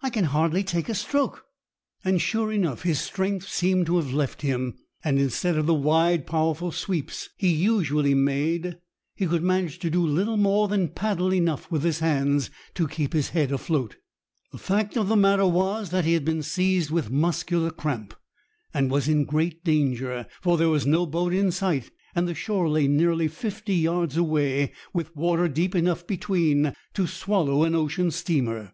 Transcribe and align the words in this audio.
I 0.00 0.08
can 0.08 0.24
hardly 0.24 0.64
take 0.64 0.88
a 0.88 0.94
stroke." 0.94 1.44
And, 2.02 2.22
sure 2.22 2.50
enough, 2.50 2.84
his 2.84 3.00
strength 3.02 3.46
seemed 3.46 3.84
to 3.84 3.96
have 3.96 4.14
left 4.14 4.40
him. 4.40 4.78
and 5.04 5.18
instead 5.18 5.58
of 5.58 5.66
the 5.66 5.74
wide, 5.74 6.26
powerful 6.26 6.72
sweeps 6.72 7.28
he 7.36 7.48
usually 7.52 8.14
made, 8.14 8.78
he 9.14 9.26
could 9.26 9.42
manage 9.42 9.78
to 9.80 9.90
do 9.90 10.02
little 10.06 10.38
more 10.38 10.68
than 10.68 10.88
paddle 10.88 11.34
enough 11.34 11.70
with 11.70 11.82
his 11.82 11.98
hands 11.98 12.48
to 12.76 12.88
keep 12.88 13.12
his 13.12 13.28
head 13.36 13.52
afloat. 13.52 13.96
The 14.52 14.56
fact 14.56 14.96
of 14.96 15.08
the 15.08 15.16
matter 15.16 15.44
was 15.46 15.90
that 15.90 16.06
he 16.06 16.14
had 16.14 16.24
been 16.24 16.42
seized 16.42 16.90
with 16.90 17.10
muscular 17.10 17.70
cramp, 17.70 18.14
and 18.72 18.90
was 18.90 19.06
in 19.06 19.26
great 19.26 19.64
danger, 19.64 20.26
for 20.40 20.56
there 20.56 20.70
was 20.70 20.86
no 20.86 21.04
boat 21.04 21.34
in 21.34 21.52
sight, 21.52 21.90
and 22.14 22.26
the 22.26 22.34
shore 22.34 22.70
lay 22.70 22.88
nearly 22.88 23.28
fifty 23.28 23.74
yards 23.76 24.16
away, 24.16 24.72
with 24.94 25.14
water 25.14 25.46
deep 25.46 25.74
enough 25.74 26.06
between 26.06 26.72
to 26.94 27.06
swallow 27.06 27.64
an 27.64 27.74
ocean 27.74 28.10
steamer. 28.10 28.72